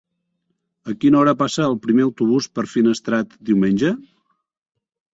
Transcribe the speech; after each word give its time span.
A 0.91 0.95
quina 1.03 1.19
hora 1.19 1.35
passa 1.43 1.61
el 1.67 1.77
primer 1.85 2.05
autobús 2.07 2.51
per 2.57 2.67
Finestrat 2.75 3.39
diumenge? 3.53 3.97